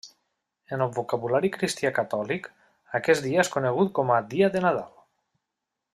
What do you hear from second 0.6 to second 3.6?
En el vocabulari cristià catòlic, aquest dia és